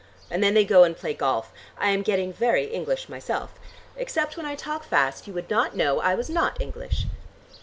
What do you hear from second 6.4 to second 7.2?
English."